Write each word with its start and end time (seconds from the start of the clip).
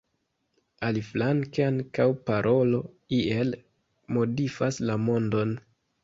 Aliflanke 0.85 1.65
ankaŭ 1.65 2.07
parolo 2.29 2.79
iel 3.17 3.51
modifas 4.17 4.81
la 4.91 4.97
mondon. 5.03 5.53